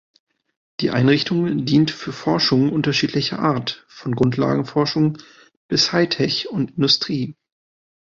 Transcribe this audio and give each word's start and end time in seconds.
Die 0.79 0.89
Einrichtung 0.89 1.63
dient 1.63 1.91
für 1.91 2.11
Forschungen 2.11 2.71
unterschiedlicher 2.73 3.37
Art, 3.37 3.85
von 3.87 4.15
Grundlagenforschung 4.15 5.19
bis 5.67 5.91
High-Tech 5.93 6.49
und 6.49 6.71
Industrie. 6.71 7.35